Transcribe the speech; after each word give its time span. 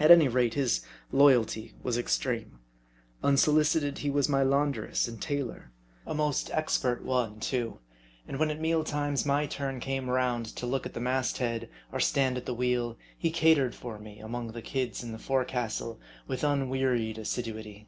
At 0.00 0.10
any 0.10 0.26
rate, 0.26 0.54
his 0.54 0.84
loyalty 1.12 1.74
was 1.80 1.96
extreme. 1.96 2.58
Unsolicited, 3.22 3.98
he 3.98 4.10
was 4.10 4.28
my 4.28 4.42
laundress 4.42 5.06
and 5.06 5.22
tailor; 5.22 5.70
a 6.04 6.12
most 6.12 6.50
expert 6.50 7.04
one, 7.04 7.38
too; 7.38 7.78
and 8.26 8.40
when 8.40 8.50
at 8.50 8.60
meal 8.60 8.82
times 8.82 9.24
my 9.24 9.46
turn 9.46 9.78
came 9.78 10.10
round 10.10 10.46
to 10.56 10.66
look 10.66 10.82
out 10.82 10.86
at 10.86 10.94
the 10.94 11.00
mast 11.00 11.38
head, 11.38 11.68
or 11.92 12.00
stand 12.00 12.36
at 12.36 12.46
the 12.46 12.52
wheel, 12.54 12.96
he 13.16 13.30
catered 13.30 13.76
for 13.76 13.96
me 14.00 14.18
among 14.18 14.48
the 14.48 14.60
"kids" 14.60 15.04
in 15.04 15.12
the 15.12 15.20
forecastle 15.20 16.00
with 16.26 16.42
unwearied 16.42 17.16
assiduity. 17.16 17.86